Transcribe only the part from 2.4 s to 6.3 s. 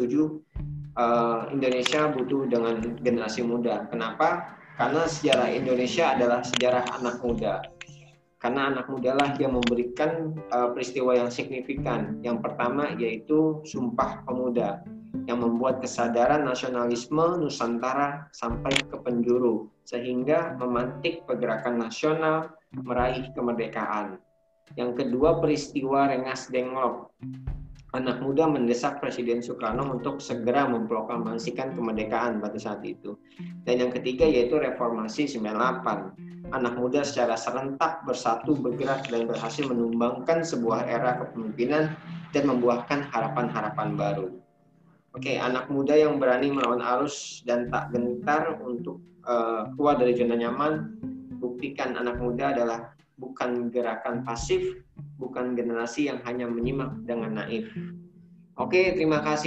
dengan generasi muda. Kenapa? Karena sejarah Indonesia